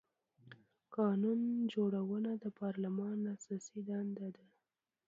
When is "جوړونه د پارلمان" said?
1.73-3.19